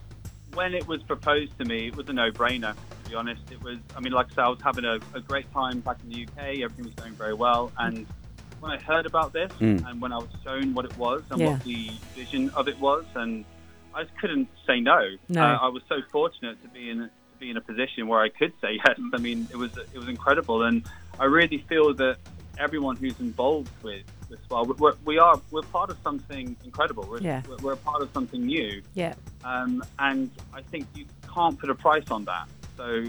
when 0.53 0.73
it 0.73 0.87
was 0.87 1.01
proposed 1.03 1.57
to 1.57 1.65
me, 1.65 1.87
it 1.87 1.95
was 1.95 2.07
a 2.09 2.13
no-brainer. 2.13 2.73
To 2.73 3.09
be 3.09 3.15
honest, 3.15 3.41
it 3.51 3.61
was. 3.63 3.77
I 3.95 3.99
mean, 3.99 4.13
like 4.13 4.27
I 4.31 4.35
said, 4.35 4.43
I 4.45 4.49
was 4.49 4.61
having 4.63 4.85
a, 4.85 4.99
a 5.13 5.21
great 5.21 5.51
time 5.51 5.79
back 5.79 5.97
in 6.03 6.09
the 6.09 6.23
UK. 6.23 6.59
Everything 6.59 6.85
was 6.85 6.93
going 6.93 7.13
very 7.13 7.33
well, 7.33 7.71
and 7.77 8.05
when 8.59 8.71
I 8.71 8.77
heard 8.77 9.05
about 9.05 9.33
this, 9.33 9.51
Mm. 9.59 9.85
and 9.89 10.01
when 10.01 10.11
I 10.11 10.17
was 10.17 10.29
shown 10.43 10.73
what 10.73 10.85
it 10.85 10.95
was 10.97 11.23
and 11.29 11.39
Yeah. 11.39 11.51
what 11.51 11.63
the 11.63 11.91
vision 12.15 12.49
of 12.51 12.67
it 12.67 12.79
was, 12.79 13.05
and 13.15 13.45
I 13.93 14.03
just 14.03 14.15
couldn't 14.17 14.47
say 14.67 14.79
no. 14.79 15.15
No. 15.29 15.41
Uh, 15.41 15.57
I 15.61 15.67
was 15.69 15.81
so 15.89 16.01
fortunate 16.11 16.61
to 16.63 16.69
be 16.69 16.89
in 16.89 16.99
to 16.99 17.09
be 17.39 17.49
in 17.49 17.57
a 17.57 17.61
position 17.61 18.07
where 18.07 18.19
I 18.21 18.29
could 18.29 18.51
say 18.61 18.73
yes. 18.85 18.99
I 19.13 19.17
mean, 19.17 19.47
it 19.51 19.55
was 19.57 19.75
it 19.77 19.97
was 19.97 20.07
incredible, 20.07 20.63
and 20.63 20.83
I 21.19 21.25
really 21.25 21.59
feel 21.69 21.93
that 21.95 22.17
everyone 22.57 22.97
who's 22.97 23.17
involved 23.21 23.71
with 23.81 24.03
this, 24.29 24.39
well, 24.49 24.65
we're, 24.65 24.93
we 25.05 25.17
are 25.17 25.39
we're 25.49 25.61
part 25.63 25.89
of 25.89 25.97
something 26.03 26.55
incredible. 26.65 27.07
We're, 27.09 27.21
Yeah. 27.21 27.41
we're, 27.47 27.55
we're 27.57 27.73
a 27.73 27.77
part 27.77 28.01
of 28.01 28.11
something 28.13 28.45
new, 28.45 28.81
Yeah, 28.93 29.13
um, 29.43 29.83
and 29.97 30.29
I 30.53 30.61
think 30.61 30.85
you 30.93 31.05
can't 31.33 31.57
put 31.57 31.69
a 31.69 31.75
price 31.75 32.11
on 32.11 32.25
that. 32.25 32.47
So 32.77 33.05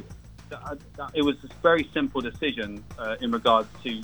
that, 0.50 0.78
that, 0.96 1.10
it 1.14 1.22
was 1.22 1.36
a 1.44 1.48
very 1.62 1.88
simple 1.92 2.20
decision 2.20 2.82
uh, 2.98 3.16
in 3.20 3.30
regards 3.32 3.68
to 3.84 4.00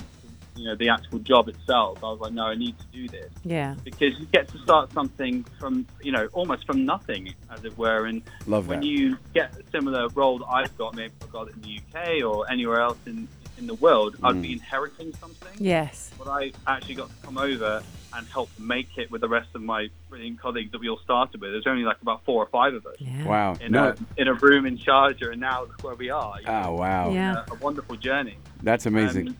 you 0.57 0.65
know 0.65 0.75
the 0.75 0.89
actual 0.89 1.19
job 1.19 1.47
itself. 1.47 2.03
I 2.03 2.07
was 2.07 2.19
like, 2.19 2.33
no, 2.33 2.45
I 2.45 2.55
need 2.55 2.75
to 2.79 2.85
do 2.91 3.07
this 3.07 3.31
yeah. 3.43 3.75
because 3.83 4.17
you 4.19 4.25
get 4.33 4.47
to 4.49 4.57
start 4.59 4.91
something 4.91 5.43
from 5.59 5.85
you 6.01 6.11
know 6.11 6.27
almost 6.33 6.65
from 6.65 6.85
nothing, 6.85 7.33
as 7.51 7.63
it 7.63 7.77
were. 7.77 8.05
And 8.05 8.21
Love 8.47 8.67
when 8.67 8.81
that. 8.81 8.85
you 8.85 9.17
get 9.33 9.53
a 9.57 9.63
similar 9.71 10.07
role 10.09 10.39
that 10.39 10.47
I've 10.47 10.77
got, 10.77 10.95
maybe 10.95 11.13
I've 11.21 11.31
got 11.31 11.47
it 11.49 11.55
in 11.55 11.61
the 11.61 11.79
UK 11.79 12.23
or 12.23 12.49
anywhere 12.51 12.81
else 12.81 12.97
in 13.05 13.27
in 13.59 13.65
the 13.65 13.73
world, 13.75 14.15
I'd 14.21 14.35
Mm. 14.35 14.41
be 14.43 14.53
inheriting 14.53 15.13
something. 15.15 15.49
Yes. 15.57 16.11
But 16.19 16.27
I 16.27 16.51
actually 16.67 16.93
got 16.93 17.09
to 17.09 17.15
come 17.25 17.39
over 17.39 17.81
and 18.13 18.27
help 18.27 18.51
make 18.59 18.99
it 18.99 19.09
with 19.09 19.21
the 19.21 19.27
rest 19.27 19.49
of 19.55 19.63
my 19.63 19.89
brilliant 20.11 20.39
colleagues 20.39 20.71
that 20.73 20.79
we 20.79 20.87
all 20.89 20.99
started 21.03 21.41
with. 21.41 21.53
There's 21.53 21.65
only 21.65 21.81
like 21.83 21.99
about 22.03 22.23
four 22.23 22.43
or 22.43 22.45
five 22.49 22.75
of 22.75 22.85
us 22.85 22.97
Yeah. 22.99 23.25
Wow. 23.25 23.55
in, 23.59 23.71
No. 23.71 23.89
a, 23.89 24.21
in 24.21 24.27
a 24.27 24.35
room 24.35 24.67
in 24.67 24.77
Sharjah, 24.77 25.31
and 25.31 25.41
now 25.41 25.61
look 25.63 25.83
where 25.83 25.95
we 25.95 26.11
are. 26.11 26.39
you 26.39 26.45
know, 26.45 26.63
Oh 26.67 26.73
wow. 26.73 27.09
Yeah. 27.11 27.43
a, 27.49 27.53
a 27.53 27.55
wonderful 27.57 27.95
journey. 27.95 28.37
That's 28.61 28.85
amazing. 28.85 29.29
Um, 29.29 29.37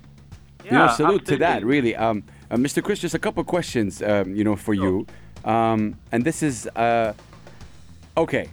you 0.64 0.72
know, 0.72 0.86
yeah, 0.86 0.96
salute 0.96 1.26
to 1.28 1.38
that, 1.38 1.64
really. 1.66 1.96
Um, 1.96 2.24
uh, 2.52 2.56
Mr. 2.56 2.84
Chris, 2.84 3.00
just 3.00 3.16
a 3.16 3.20
couple 3.20 3.44
questions, 3.44 4.02
um, 4.02 4.36
you 4.36 4.44
know, 4.44 4.56
for 4.56 4.74
you. 4.74 5.06
Um, 5.46 5.98
and 6.12 6.24
this 6.24 6.44
is 6.44 6.68
uh, 6.76 7.14
okay. 8.16 8.50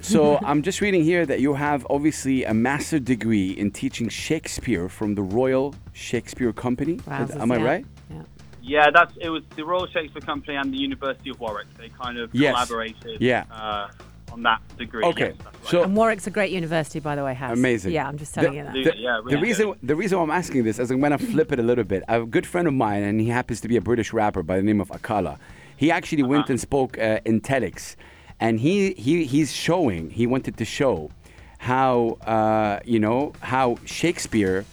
So 0.00 0.38
I'm 0.44 0.62
just 0.62 0.80
reading 0.80 1.02
here 1.04 1.24
that 1.26 1.40
you 1.40 1.54
have 1.54 1.86
obviously 1.88 2.44
a 2.44 2.52
master 2.52 2.98
degree 2.98 3.50
in 3.52 3.70
teaching 3.70 4.08
Shakespeare 4.08 4.88
from 4.88 5.14
the 5.14 5.22
Royal 5.22 5.74
Shakespeare 5.92 6.52
Company. 6.52 6.96
Wowzers, 6.98 7.40
Am 7.40 7.50
I 7.52 7.56
yeah. 7.56 7.64
right? 7.64 7.86
Yeah. 8.10 8.22
Yeah, 8.66 8.90
that's 8.90 9.12
it. 9.20 9.28
Was 9.28 9.42
the 9.56 9.64
Royal 9.64 9.86
Shakespeare 9.86 10.22
Company 10.22 10.56
and 10.56 10.72
the 10.72 10.78
University 10.78 11.30
of 11.30 11.38
Warwick? 11.38 11.66
They 11.78 11.90
kind 11.90 12.18
of 12.18 12.34
Yes. 12.34 12.54
collaborated. 12.54 13.20
Yeah. 13.20 13.44
Uh, 13.50 13.88
on 14.34 14.42
that 14.42 14.60
degree. 14.76 15.04
Okay. 15.04 15.32
Yes, 15.36 15.46
right. 15.46 15.66
So 15.70 15.82
And 15.84 15.96
Warwick's 15.96 16.26
a 16.26 16.30
great 16.30 16.50
university, 16.52 17.00
by 17.00 17.14
the 17.16 17.24
way. 17.24 17.34
Has 17.34 17.56
Amazing. 17.58 17.92
Yeah, 17.92 18.08
I'm 18.08 18.18
just 18.18 18.34
The- 18.34 18.40
telling 18.42 18.58
you 18.58 18.64
that. 18.64 18.72
The, 18.72 18.80
Absolutely, 18.80 19.02
yeah, 19.04 19.20
the 19.30 19.38
reason 19.38 19.66
good. 19.68 19.78
the 19.82 19.96
reason 19.96 20.18
why 20.18 20.24
I'm 20.24 20.30
asking 20.30 20.64
this 20.64 20.78
is 20.78 20.90
I'm 20.90 21.00
going 21.00 21.12
to 21.18 21.24
flip 21.34 21.52
it 21.52 21.58
a 21.58 21.62
little 21.62 21.84
bit. 21.84 22.02
A 22.08 22.20
good 22.26 22.46
friend 22.46 22.66
of 22.68 22.74
mine, 22.74 23.02
and 23.02 23.20
he 23.20 23.28
happens 23.28 23.60
to 23.62 23.68
be 23.68 23.76
a 23.76 23.80
British 23.80 24.12
rapper 24.12 24.42
by 24.42 24.56
the 24.56 24.62
name 24.62 24.80
of 24.80 24.88
Akala. 24.88 25.38
He 25.76 25.90
actually 25.90 26.22
went 26.24 26.50
and 26.50 26.60
spoke 26.60 26.98
uh, 26.98 27.20
in 27.24 27.40
TEDx, 27.40 27.96
and 28.40 28.60
he, 28.60 28.92
he 28.94 29.24
he's 29.24 29.52
showing. 29.52 30.10
He 30.10 30.26
wanted 30.26 30.56
to 30.58 30.64
show 30.64 31.10
how 31.58 32.18
uh, 32.26 32.80
you 32.84 32.98
know 32.98 33.32
how 33.40 33.76
Shakespeare 33.84 34.64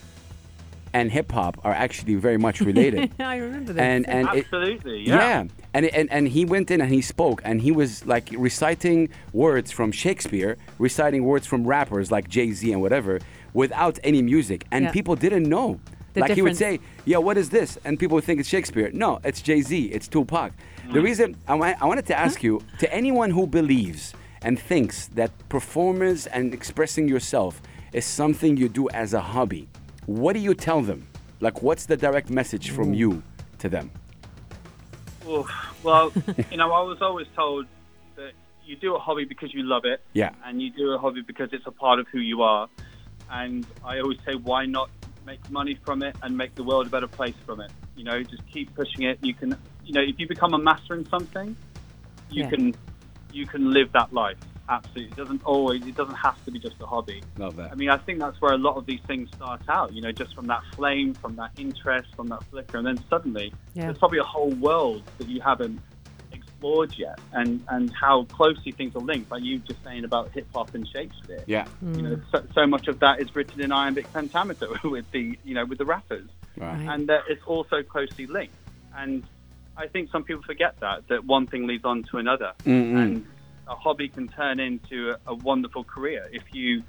and 0.94 1.10
hip 1.10 1.32
hop 1.32 1.58
are 1.64 1.72
actually 1.72 2.14
very 2.16 2.36
much 2.38 2.60
related. 2.60 3.10
I 3.18 3.36
remember 3.36 3.72
that. 3.74 3.82
and 3.82 4.08
and 4.08 4.28
it- 4.28 4.44
Absolutely, 4.44 5.06
yeah. 5.06 5.44
and, 5.74 5.86
and 5.86 6.10
and 6.12 6.28
he 6.28 6.44
went 6.44 6.70
in 6.70 6.80
and 6.80 6.90
he 6.92 7.00
spoke 7.02 7.40
and 7.44 7.60
he 7.60 7.72
was 7.72 8.04
like 8.06 8.28
reciting 8.36 9.08
words 9.32 9.70
from 9.72 9.92
Shakespeare, 9.92 10.56
reciting 10.78 11.24
words 11.24 11.46
from 11.46 11.66
rappers 11.66 12.10
like 12.10 12.28
Jay 12.28 12.52
Z 12.52 12.70
and 12.72 12.80
whatever, 12.82 13.20
without 13.54 13.98
any 14.04 14.22
music, 14.22 14.66
and 14.70 14.84
Yeah. 14.84 14.92
people 14.92 15.16
didn't 15.16 15.44
know. 15.48 15.80
The 16.14 16.20
like 16.20 16.32
he 16.32 16.42
would 16.42 16.58
say, 16.58 16.78
"Yeah, 17.06 17.18
what 17.18 17.38
is 17.38 17.48
this?" 17.48 17.78
And 17.84 17.98
people 17.98 18.16
would 18.16 18.24
think 18.24 18.38
it's 18.40 18.48
Shakespeare. 18.48 18.90
No, 18.92 19.18
it's 19.24 19.40
Jay 19.40 19.62
Z. 19.62 19.86
It's 19.96 20.08
Tupac. 20.08 20.52
The 20.92 20.98
Mm. 21.00 21.04
reason 21.04 21.36
I, 21.48 21.74
I 21.80 21.86
wanted 21.86 22.04
to 22.06 22.18
ask 22.18 22.42
you 22.42 22.60
to 22.80 22.86
anyone 22.92 23.30
who 23.30 23.46
believes 23.46 24.12
and 24.42 24.58
thinks 24.58 25.06
that 25.14 25.30
performance 25.48 26.26
and 26.26 26.52
expressing 26.52 27.08
yourself 27.08 27.62
is 27.94 28.04
something 28.04 28.56
you 28.58 28.68
do 28.68 28.90
as 28.90 29.14
a 29.14 29.20
hobby, 29.20 29.68
what 30.06 30.32
do 30.34 30.40
you 30.40 30.54
tell 30.54 30.82
them? 30.82 31.06
Like, 31.40 31.62
what's 31.62 31.86
the 31.86 31.96
direct 31.96 32.30
message 32.30 32.70
from 32.70 32.94
you 32.94 33.22
to 33.58 33.68
them? 33.68 33.90
Oof. 35.28 35.48
Well, 35.82 36.12
you 36.50 36.56
know, 36.56 36.72
I 36.72 36.82
was 36.82 36.98
always 37.00 37.26
told 37.34 37.66
that 38.16 38.32
you 38.64 38.76
do 38.76 38.94
a 38.94 38.98
hobby 38.98 39.24
because 39.24 39.52
you 39.52 39.62
love 39.62 39.84
it. 39.84 40.00
Yeah. 40.12 40.30
And 40.44 40.60
you 40.62 40.70
do 40.70 40.90
a 40.92 40.98
hobby 40.98 41.22
because 41.22 41.50
it's 41.52 41.66
a 41.66 41.70
part 41.72 41.98
of 41.98 42.06
who 42.08 42.18
you 42.18 42.42
are. 42.42 42.68
And 43.30 43.66
I 43.84 44.00
always 44.00 44.18
say, 44.26 44.34
why 44.34 44.66
not 44.66 44.90
make 45.24 45.48
money 45.50 45.78
from 45.84 46.02
it 46.02 46.16
and 46.22 46.36
make 46.36 46.54
the 46.54 46.62
world 46.62 46.86
a 46.86 46.90
better 46.90 47.06
place 47.08 47.34
from 47.46 47.60
it? 47.60 47.70
You 47.96 48.04
know, 48.04 48.22
just 48.22 48.46
keep 48.52 48.74
pushing 48.74 49.02
it. 49.02 49.18
You 49.22 49.34
can, 49.34 49.56
you 49.84 49.92
know, 49.92 50.02
if 50.02 50.18
you 50.18 50.28
become 50.28 50.54
a 50.54 50.58
master 50.58 50.94
in 50.94 51.08
something, 51.08 51.56
you 52.30 52.44
Yeah. 52.44 52.50
can, 52.50 52.74
you 53.32 53.46
can 53.46 53.72
live 53.72 53.92
that 53.92 54.12
life. 54.12 54.38
Absolutely. 54.68 55.10
It 55.12 55.16
doesn't 55.16 55.42
always, 55.44 55.86
it 55.86 55.96
doesn't 55.96 56.14
have 56.14 56.42
to 56.44 56.50
be 56.50 56.58
just 56.58 56.76
a 56.80 56.86
hobby. 56.86 57.22
Love 57.36 57.56
that. 57.56 57.72
I 57.72 57.74
mean, 57.74 57.90
I 57.90 57.98
think 57.98 58.18
that's 58.20 58.40
where 58.40 58.52
a 58.52 58.58
lot 58.58 58.76
of 58.76 58.86
these 58.86 59.00
things 59.06 59.28
start 59.34 59.60
out, 59.68 59.92
you 59.92 60.00
know, 60.00 60.12
just 60.12 60.34
from 60.34 60.46
that 60.48 60.60
flame, 60.76 61.16
from 61.20 61.36
that 61.36 61.50
interest, 61.56 62.08
from 62.16 62.28
that 62.28 62.40
flicker. 62.50 62.78
And 62.78 62.86
then 62.86 63.04
suddenly, 63.10 63.52
Yeah. 63.74 63.86
there's 63.86 63.98
probably 63.98 64.18
a 64.18 64.24
whole 64.24 64.50
world 64.50 65.02
that 65.18 65.28
you 65.28 65.40
haven't 65.40 65.80
explored 66.32 66.94
yet, 66.96 67.18
and, 67.32 67.62
and 67.68 67.92
how 68.00 68.24
closely 68.32 68.72
things 68.72 68.94
are 68.96 69.02
linked, 69.02 69.30
like 69.30 69.42
you 69.42 69.58
just 69.58 69.82
saying 69.84 70.04
about 70.04 70.30
hip 70.32 70.46
hop 70.54 70.74
and 70.74 70.88
Shakespeare. 70.88 71.44
Yeah. 71.46 71.66
Hmm. 71.80 71.94
You 71.94 72.02
know, 72.02 72.20
so, 72.30 72.42
so 72.54 72.66
much 72.66 72.88
of 72.88 73.00
that 73.00 73.20
is 73.20 73.34
written 73.34 73.60
in 73.60 73.72
iambic 73.72 74.12
pentameter 74.12 74.68
with 74.84 75.04
the, 75.12 75.38
you 75.44 75.54
know, 75.54 75.66
with 75.66 75.78
the 75.78 75.84
rappers, 75.84 76.28
Right. 76.56 76.78
Right. 76.78 76.94
and 76.94 77.08
that 77.08 77.22
it's 77.28 77.42
also 77.46 77.82
closely 77.82 78.26
linked. 78.26 78.54
And 78.96 79.24
I 79.76 79.88
think 79.88 80.10
some 80.10 80.22
people 80.24 80.42
forget 80.46 80.76
that 80.80 81.08
that 81.08 81.24
one 81.24 81.46
thing 81.46 81.66
leads 81.66 81.84
on 81.84 82.04
to 82.10 82.18
another, 82.18 82.52
Mm-mm. 82.64 82.96
and 82.96 83.26
a 83.72 83.74
hobby 83.76 84.08
can 84.08 84.28
turn 84.28 84.60
into 84.60 85.10
a, 85.10 85.16
a 85.32 85.34
wonderful 85.34 85.82
career 85.84 86.28
if 86.32 86.42
you 86.52 86.82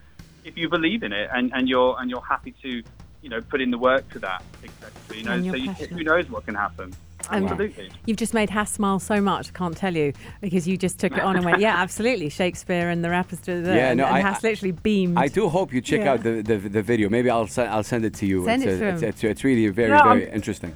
if 0.44 0.58
you 0.58 0.68
believe 0.70 1.02
in 1.04 1.14
it 1.14 1.30
and, 1.34 1.52
and 1.56 1.70
you're 1.70 1.96
and 2.00 2.10
you're 2.12 2.22
happy 2.36 2.54
to 2.62 2.84
you 3.22 3.30
know 3.30 3.40
put 3.42 3.62
in 3.62 3.72
the 3.72 3.78
work 3.78 4.08
to 4.12 4.20
that 4.20 4.44
exactly 4.64 5.18
you 5.20 5.24
know 5.24 5.42
so 5.52 5.56
you, 5.56 5.72
who 5.72 6.04
knows 6.04 6.30
what 6.30 6.46
can 6.46 6.54
happen 6.56 6.94
And- 7.32 7.46
absolutely 7.46 7.90
You've 8.06 8.18
just 8.18 8.34
made 8.34 8.50
Hass 8.50 8.70
smile 8.74 9.00
so 9.00 9.22
much, 9.22 9.48
I 9.48 9.54
can't 9.58 9.78
tell 9.78 9.96
you, 9.96 10.12
because 10.42 10.68
you 10.68 10.76
just 10.78 11.00
took 11.00 11.14
it 11.14 11.22
on 11.22 11.38
and 11.38 11.46
went, 11.46 11.62
yeah, 11.62 11.76
absolutely, 11.86 12.28
Shakespeare 12.28 12.90
and 12.90 13.02
the 13.02 13.10
rappers 13.10 13.40
do. 13.40 13.54
Yeah, 13.64 13.92
and, 13.92 13.98
no, 14.00 14.06
and 14.08 14.16
I- 14.18 14.20
Hass 14.20 14.44
literally 14.44 14.74
beamed. 14.74 15.18
I 15.18 15.30
do 15.30 15.48
hope 15.48 15.72
you 15.76 15.80
check 15.80 16.02
Yeah. 16.02 16.12
out 16.12 16.24
the, 16.24 16.34
the 16.50 16.58
the 16.78 16.82
video. 16.92 17.08
Maybe 17.18 17.30
I'll 17.30 17.48
send 17.48 17.70
I'll 17.70 17.88
send 17.94 18.04
it 18.04 18.14
to 18.16 18.26
you. 18.26 18.44
Send 18.44 18.64
it's, 18.64 18.74
it 18.74 18.76
a- 18.76 18.80
to 18.80 18.88
it's, 18.90 19.02
him. 19.04 19.10
it's, 19.10 19.24
it's 19.24 19.44
really 19.46 19.66
very 19.70 19.92
Yeah, 19.92 20.04
very 20.04 20.26
I'm- 20.28 20.36
interesting. 20.36 20.74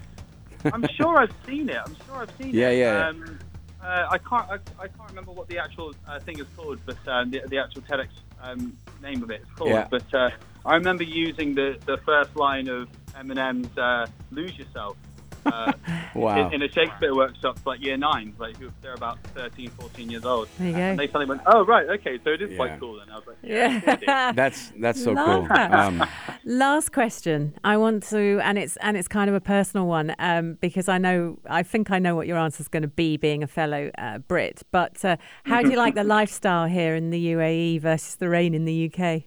I'm 0.75 0.85
sure 0.99 1.13
I've 1.23 1.35
seen 1.45 1.67
it 1.75 1.79
I'm 1.85 1.95
sure 2.05 2.15
I've 2.23 2.31
seen 2.39 2.51
Yeah, 2.61 2.69
it 2.69 2.79
yeah, 2.79 2.93
yeah. 2.99 3.07
um, 3.09 3.39
uh, 3.83 4.07
I 4.09 4.17
can't 4.17 4.49
I, 4.49 4.55
I 4.79 4.87
can't 4.87 5.09
remember 5.09 5.31
what 5.31 5.47
the 5.47 5.59
actual 5.59 5.93
uh, 6.07 6.19
thing 6.19 6.39
is 6.39 6.47
called 6.55 6.79
but 6.85 6.97
um, 7.07 7.31
the, 7.31 7.41
the 7.47 7.57
actual 7.57 7.81
TEDx 7.83 8.07
um, 8.41 8.77
name 9.01 9.23
of 9.23 9.31
it 9.31 9.41
is 9.41 9.47
called 9.55 9.71
Yeah. 9.71 9.87
but 9.89 10.13
uh, 10.13 10.29
I 10.65 10.75
remember 10.75 11.03
using 11.03 11.55
the, 11.55 11.77
the 11.85 11.97
first 11.97 12.35
line 12.35 12.67
of 12.67 12.89
Eminem's 13.13 13.75
uh, 13.77 14.05
"Lose 14.31 14.57
Yourself." 14.57 14.97
Uh, 15.53 15.71
Wow. 16.15 16.47
in, 16.47 16.55
in 16.55 16.61
a 16.63 16.71
Shakespeare 16.71 17.13
workshop 17.13 17.59
for 17.59 17.71
like 17.73 17.81
year 17.83 17.95
nine, 17.95 18.33
like 18.39 18.55
they're 18.81 18.95
about 18.95 19.19
13, 19.35 19.69
14 19.69 20.09
years 20.09 20.25
old. 20.25 20.47
There 20.57 20.67
you 20.67 20.73
go. 20.73 20.79
And 20.79 20.99
they 20.99 21.05
suddenly 21.07 21.27
went, 21.27 21.41
oh, 21.45 21.63
right, 21.63 21.87
okay, 21.89 22.17
so 22.23 22.31
it 22.31 22.41
is 22.41 22.49
Yeah. 22.51 22.55
quite 22.57 22.79
cool. 22.79 22.99
And 23.01 23.11
I 23.11 23.15
was 23.15 23.27
like, 23.27 23.37
yeah. 23.43 23.97
yeah. 24.01 24.31
That's 24.35 24.71
that's 24.79 25.03
so 25.03 25.11
Love 25.11 25.47
cool. 25.47 25.47
that. 25.55 25.71
Um, 25.71 26.03
Last 26.45 26.91
question. 26.91 27.53
I 27.63 27.77
want 27.77 28.01
to, 28.09 28.39
and 28.41 28.57
it's 28.57 28.77
and 28.77 28.97
it's 28.97 29.07
kind 29.07 29.29
of 29.29 29.35
a 29.35 29.41
personal 29.41 29.85
one 29.85 30.15
um, 30.17 30.57
because 30.59 30.89
I 30.89 30.97
know 30.97 31.37
I 31.47 31.61
think 31.61 31.91
I 31.91 31.99
know 31.99 32.15
what 32.15 32.25
your 32.25 32.37
answer 32.37 32.61
is 32.61 32.67
going 32.67 32.83
to 32.83 32.87
be, 32.87 33.17
being 33.17 33.43
a 33.43 33.47
fellow 33.47 33.91
uh, 33.99 34.17
Brit. 34.19 34.63
But 34.71 35.03
uh, 35.05 35.17
how 35.43 35.61
do 35.61 35.69
you 35.69 35.77
like 35.77 35.93
the 35.93 36.03
lifestyle 36.03 36.65
here 36.65 36.95
in 36.95 37.11
the 37.11 37.33
UAE 37.33 37.81
versus 37.81 38.15
the 38.15 38.29
rain 38.29 38.53
in 38.55 38.65
the 38.65 38.91
UK? 38.91 39.23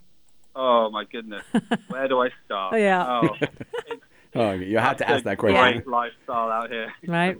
Oh, 0.56 0.90
my 0.90 1.04
goodness. 1.04 1.44
Where 1.88 2.08
do 2.08 2.20
I 2.20 2.30
start? 2.44 2.74
Oh, 2.74 2.76
yeah. 2.76 3.06
Oh, 3.22 3.36
it's 3.86 4.02
oh, 4.34 4.52
you 4.52 4.78
had 4.78 4.98
to 4.98 5.08
ask 5.08 5.24
that 5.24 5.38
question. 5.38 5.60
Great 5.60 5.86
lifestyle 5.86 6.50
out 6.50 6.70
here. 6.70 6.92
Right? 7.06 7.36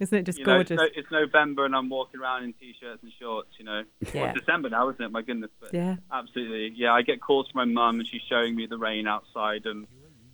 Isn't 0.00 0.18
it 0.18 0.22
just 0.24 0.38
You 0.40 0.44
know, 0.46 0.60
it's, 0.60 0.70
gorgeous? 0.70 0.92
no, 0.94 1.00
it's 1.00 1.10
November 1.10 1.64
and 1.64 1.74
I'm 1.76 1.88
walking 1.88 2.20
around 2.20 2.44
in 2.44 2.52
t-shirts 2.54 3.02
and 3.02 3.12
shorts. 3.20 3.48
You 3.58 3.64
know, 3.64 3.82
Yeah. 4.12 4.22
well, 4.22 4.30
it's 4.30 4.40
December 4.40 4.70
now, 4.70 4.88
isn't 4.90 5.04
it? 5.04 5.12
My 5.12 5.22
goodness, 5.22 5.50
but 5.60 5.72
Yeah. 5.72 5.96
absolutely. 6.12 6.72
Yeah, 6.76 6.92
I 6.92 7.02
get 7.02 7.20
calls 7.20 7.48
from 7.50 7.58
my 7.68 7.72
mum 7.82 8.00
and 8.00 8.08
she's 8.08 8.22
showing 8.28 8.56
me 8.56 8.66
the 8.66 8.78
rain 8.78 9.06
outside 9.06 9.66
and 9.66 9.86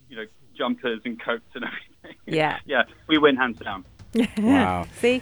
you 0.09 0.15
know 0.17 0.25
jumpers 0.57 1.01
and 1.05 1.19
coats 1.21 1.49
and 1.55 1.65
everything. 1.65 2.17
Yeah. 2.25 2.57
yeah, 2.65 2.83
we 3.07 3.17
win 3.17 3.35
hands 3.35 3.59
down. 3.59 3.85
Wow. 4.39 4.85
See? 4.99 5.21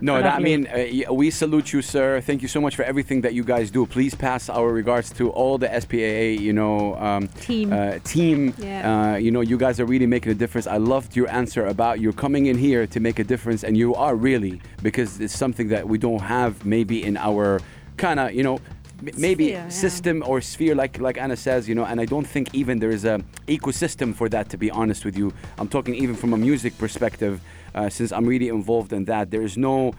No, 0.00 0.20
that, 0.20 0.34
I 0.34 0.38
mean, 0.38 0.66
uh, 0.66 1.12
we 1.12 1.30
salute 1.30 1.72
you, 1.72 1.82
sir. 1.82 2.20
Thank 2.20 2.42
you 2.42 2.48
so 2.48 2.60
much 2.60 2.76
for 2.76 2.82
everything 2.82 3.22
that 3.22 3.34
you 3.34 3.44
guys 3.44 3.70
do. 3.70 3.86
Please 3.86 4.14
pass 4.14 4.48
our 4.48 4.70
regards 4.72 5.10
to 5.14 5.30
all 5.30 5.58
the 5.58 5.68
SPAA, 5.68 6.38
you 6.38 6.52
know, 6.52 6.96
um, 6.96 7.28
Team. 7.40 7.72
Uh, 7.72 7.98
team. 8.04 8.54
Yeah. 8.58 9.12
Uh, 9.12 9.16
you 9.16 9.30
know, 9.30 9.40
you 9.40 9.56
guys 9.56 9.80
are 9.80 9.86
really 9.86 10.06
making 10.06 10.32
a 10.32 10.34
difference. 10.34 10.66
I 10.66 10.76
loved 10.76 11.16
your 11.16 11.28
answer 11.30 11.66
about 11.66 12.00
you're 12.00 12.12
coming 12.12 12.46
in 12.46 12.58
here 12.58 12.86
to 12.86 13.00
make 13.00 13.18
a 13.18 13.24
difference, 13.24 13.64
and 13.64 13.76
you 13.76 13.94
are 13.94 14.14
really 14.14 14.60
because 14.82 15.20
it's 15.20 15.36
something 15.36 15.68
that 15.68 15.88
we 15.88 15.98
don't 15.98 16.20
have 16.22 16.64
maybe 16.64 17.02
in 17.02 17.16
our 17.16 17.60
kind 17.96 18.20
of, 18.20 18.32
you 18.32 18.42
know. 18.42 18.58
M- 19.00 19.10
Maybe 19.16 19.46
Sphere, 19.48 19.58
yeah. 19.58 19.68
system 19.68 20.22
or 20.26 20.40
sphere, 20.40 20.74
like 20.74 20.98
like 21.00 21.18
Anna 21.18 21.36
says, 21.36 21.68
you 21.68 21.74
know, 21.74 21.84
and 21.84 22.00
I 22.00 22.04
don't 22.06 22.26
think 22.26 22.54
even 22.54 22.78
there 22.78 22.90
is 22.90 23.04
a 23.04 23.20
ecosystem 23.46 24.14
for 24.14 24.28
that. 24.30 24.48
To 24.50 24.56
be 24.56 24.70
honest 24.70 25.04
with 25.04 25.16
you, 25.16 25.32
I'm 25.58 25.68
talking 25.68 25.94
even 25.94 26.14
from 26.16 26.32
a 26.32 26.36
music 26.36 26.76
perspective, 26.78 27.40
uh, 27.74 27.88
since 27.88 28.12
I'm 28.12 28.26
really 28.26 28.48
involved 28.48 28.92
in 28.92 29.04
that. 29.06 29.30
There 29.30 29.42
is 29.42 29.56
no, 29.56 29.92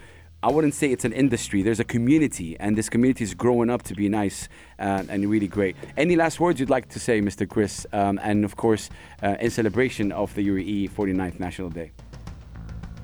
I 0.43 0.51
wouldn't 0.51 0.73
say 0.73 0.91
it's 0.91 1.05
an 1.05 1.13
industry. 1.13 1.61
There's 1.63 1.79
a 1.79 1.83
community, 1.83 2.57
and 2.59 2.77
this 2.77 2.89
community 2.89 3.23
is 3.23 3.33
growing 3.33 3.69
up 3.69 3.83
to 3.83 3.93
be 3.95 4.07
nice 4.09 4.49
uh, 4.79 5.03
and 5.09 5.29
really 5.29 5.47
great. 5.47 5.75
Any 5.95 6.15
last 6.15 6.39
words 6.39 6.59
you'd 6.59 6.69
like 6.69 6.89
to 6.89 6.99
say, 6.99 7.21
Mr. 7.21 7.47
Chris? 7.47 7.85
Um, 7.93 8.19
and 8.23 8.45
of 8.45 8.55
course, 8.55 8.89
uh, 9.23 9.35
in 9.39 9.49
celebration 9.49 10.11
of 10.11 10.33
the 10.35 10.47
UAE 10.47 10.91
49th 10.91 11.39
National 11.39 11.69
Day. 11.69 11.91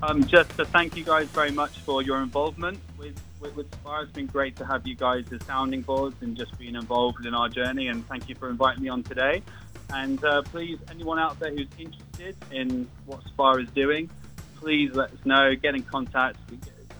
Um, 0.02 0.22
just 0.24 0.50
to 0.58 0.64
thank 0.66 0.96
you 0.96 1.04
guys 1.04 1.28
very 1.28 1.50
much 1.50 1.78
for 1.78 2.02
your 2.02 2.20
involvement 2.22 2.78
with, 2.98 3.18
with, 3.44 3.56
with 3.56 3.72
Spire. 3.74 4.02
It's 4.02 4.12
been 4.12 4.26
great 4.26 4.56
to 4.56 4.66
have 4.66 4.86
you 4.86 4.94
guys 4.96 5.24
as 5.32 5.44
sounding 5.46 5.82
boards 5.82 6.16
and 6.22 6.36
just 6.36 6.58
being 6.58 6.74
involved 6.74 7.26
in 7.26 7.34
our 7.34 7.48
journey. 7.48 7.88
And 7.88 8.06
thank 8.08 8.28
you 8.28 8.34
for 8.34 8.48
inviting 8.48 8.82
me 8.82 8.88
on 8.88 9.02
today. 9.02 9.42
And 9.90 10.22
uh, 10.24 10.42
please, 10.42 10.78
anyone 10.90 11.18
out 11.18 11.38
there 11.38 11.50
who's 11.50 11.68
interested 11.78 12.36
in 12.50 12.88
what 13.06 13.22
Spire 13.24 13.60
is 13.60 13.68
doing, 13.70 14.10
please 14.56 14.92
let 14.94 15.10
us 15.10 15.18
know. 15.24 15.54
Get 15.54 15.74
in 15.74 15.82
contact. 15.82 16.38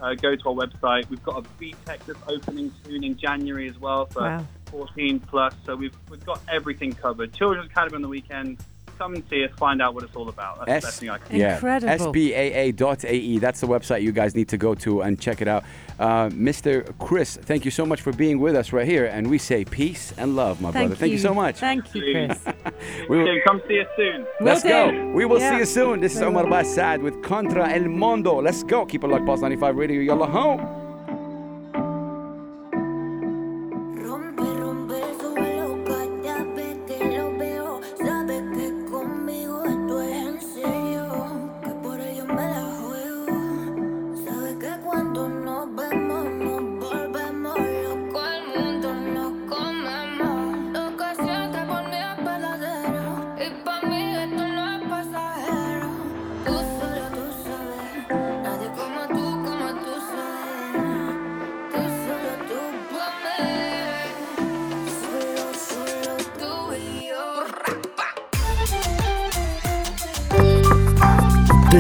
Uh, 0.00 0.14
go 0.14 0.36
to 0.36 0.48
our 0.48 0.54
website. 0.54 1.08
We've 1.08 1.22
got 1.22 1.38
a 1.38 1.62
BTEC 1.62 2.04
that's 2.06 2.18
opening 2.28 2.72
soon 2.84 3.04
in 3.04 3.16
January 3.16 3.68
as 3.68 3.78
well 3.78 4.06
for 4.06 4.22
Wow. 4.22 4.46
14 4.66 5.20
plus. 5.20 5.54
So 5.64 5.76
we've, 5.76 5.96
we've 6.10 6.24
got 6.24 6.40
everything 6.52 6.92
covered. 6.92 7.32
Children's 7.32 7.70
Academy 7.70 7.96
on 7.96 8.02
the 8.02 8.08
weekend. 8.08 8.58
Come 9.04 9.16
and 9.16 9.25
see 9.28 9.44
us. 9.44 9.50
Find 9.58 9.82
out 9.82 9.92
what 9.94 10.02
it's 10.02 10.16
all 10.16 10.30
about. 10.30 10.64
That's 10.64 10.82
the 10.82 10.87
best 10.87 11.00
thing 11.00 11.11
I 11.11 11.18
can 11.18 11.37
yeah, 11.37 11.56
Incredible. 11.56 12.06
SPAA.ae. 12.14 13.14
E. 13.18 13.38
That's 13.38 13.61
the 13.61 13.66
website 13.66 14.00
you 14.00 14.12
guys 14.12 14.34
need 14.34 14.49
to 14.49 14.56
go 14.56 14.75
to 14.76 15.02
and 15.02 15.20
check 15.20 15.42
it 15.42 15.46
out. 15.49 15.62
Uh, 15.99 16.30
Mr. 16.30 16.90
Chris, 16.99 17.37
thank 17.37 17.66
you 17.66 17.70
so 17.70 17.84
much 17.84 18.00
for 18.00 18.14
being 18.14 18.40
with 18.40 18.56
us 18.56 18.73
right 18.73 18.87
here. 18.88 19.04
And 19.04 19.28
we 19.28 19.37
say 19.37 19.66
peace 19.66 20.14
and 20.16 20.34
love, 20.37 20.62
my 20.62 20.70
brother. 20.70 20.94
Thank 20.94 21.12
you 21.12 21.18
so 21.18 21.34
much. 21.34 21.56
Thank 21.58 21.94
you, 21.94 22.00
Chris. 22.12 22.38
We 23.11 23.18
will- 23.18 23.40
come 23.46 23.61
see 23.68 23.78
us 23.78 23.88
soon. 23.94 24.26
Let's 24.40 24.64
Will 24.64 24.70
go. 24.70 24.90
do. 24.90 25.12
We 25.12 25.26
will 25.26 25.38
Yeah. 25.38 25.50
see 25.50 25.58
you 25.58 25.66
soon. 25.66 26.00
This 26.00 26.16
is 26.16 26.23
Omar 26.23 26.44
Bassad 26.44 27.02
with 27.02 27.23
Contra 27.23 27.68
El 27.75 27.84
Mondo. 27.88 28.40
Let's 28.40 28.62
go. 28.62 28.87
Keep 28.87 29.04
it 29.04 29.08
locked, 29.08 29.26
Pulse 29.26 29.42
95 29.42 29.76
Radio. 29.76 30.00
Yalla 30.00 30.26
home. 30.26 30.84